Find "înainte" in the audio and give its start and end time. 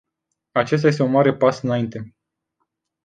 1.61-2.15